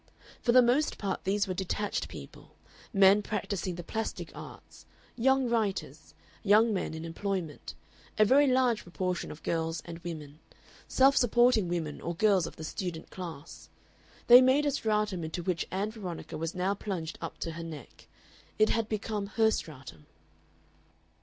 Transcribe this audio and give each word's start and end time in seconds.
For 0.41 0.51
the 0.51 0.63
most 0.63 0.97
part 0.97 1.25
these 1.25 1.47
were 1.47 1.53
detached 1.53 2.07
people: 2.09 2.55
men 2.91 3.21
practising 3.21 3.75
the 3.75 3.83
plastic 3.83 4.31
arts, 4.33 4.87
young 5.15 5.47
writers, 5.47 6.15
young 6.41 6.73
men 6.73 6.95
in 6.95 7.05
employment, 7.05 7.75
a 8.17 8.25
very 8.25 8.47
large 8.47 8.81
proportion 8.81 9.29
of 9.29 9.43
girls 9.43 9.79
and 9.85 9.99
women 9.99 10.39
self 10.87 11.15
supporting 11.15 11.67
women 11.67 12.01
or 12.01 12.15
girls 12.15 12.47
of 12.47 12.55
the 12.55 12.63
student 12.63 13.11
class. 13.11 13.69
They 14.25 14.41
made 14.41 14.65
a 14.65 14.71
stratum 14.71 15.23
into 15.23 15.43
which 15.43 15.67
Ann 15.69 15.91
Veronica 15.91 16.35
was 16.35 16.55
now 16.55 16.73
plunged 16.73 17.19
up 17.21 17.37
to 17.37 17.51
her 17.51 17.63
neck; 17.63 18.07
it 18.57 18.69
had 18.69 18.89
become 18.89 19.27
her 19.27 19.51
stratum. 19.51 20.07